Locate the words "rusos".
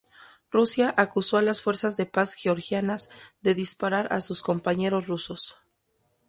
5.05-5.57